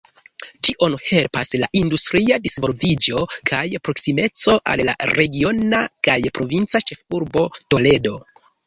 Tion 0.67 0.95
helpas 1.09 1.53
la 1.63 1.69
industria 1.81 2.39
disvolviĝo 2.47 3.27
kaj 3.51 3.61
proksimeco 3.89 4.59
al 4.75 4.85
la 4.91 4.99
regiona 5.15 5.87
kaj 6.09 6.21
provinca 6.41 6.87
ĉefurbo 6.91 7.51
Toledo. 7.71 8.21